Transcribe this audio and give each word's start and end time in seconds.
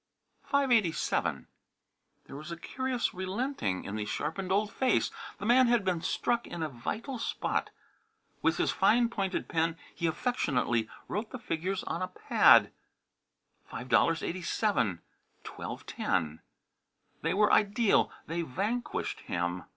"Five 0.47 0.71
eighty 0.71 0.91
seven." 0.91 1.45
There 2.25 2.35
was 2.35 2.51
a 2.51 2.57
curious 2.57 3.13
relenting 3.13 3.83
in 3.83 3.95
the 3.97 4.05
sharpened 4.05 4.51
old 4.51 4.73
face. 4.73 5.11
The 5.37 5.45
man 5.45 5.67
had 5.67 5.85
been 5.85 6.01
struck 6.01 6.47
in 6.47 6.63
a 6.63 6.69
vital 6.69 7.19
spot. 7.19 7.69
With 8.41 8.57
his 8.57 8.71
fine 8.71 9.09
pointed 9.09 9.47
pen 9.47 9.77
he 9.93 10.07
affectionately 10.07 10.89
wrote 11.07 11.29
the 11.29 11.37
figures 11.37 11.83
on 11.83 12.01
a 12.01 12.07
pad: 12.07 12.71
"$5.87 13.71 15.01
12:10." 15.43 16.39
They 17.21 17.35
were 17.35 17.51
ideal; 17.53 18.11
they 18.25 18.41
vanquished 18.41 19.19
him. 19.19 19.65